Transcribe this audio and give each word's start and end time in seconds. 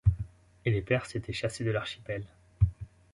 Et 0.65 0.71
les 0.71 0.81
perses 0.81 1.15
étaient 1.15 1.31
chassés 1.31 1.63
de 1.63 1.69
l'Archipel! 1.69 2.25